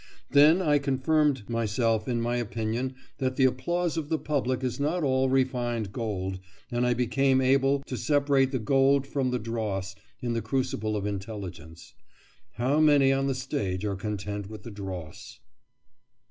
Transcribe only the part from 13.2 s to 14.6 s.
the stage are content